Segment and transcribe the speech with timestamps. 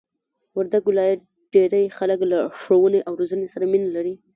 [0.57, 1.19] وردګ ولایت
[1.53, 4.13] ډېرئ خلک له ښوونې او روزنې سره مینه لري!